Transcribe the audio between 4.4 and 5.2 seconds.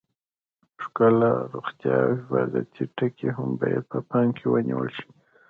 ونیول شي.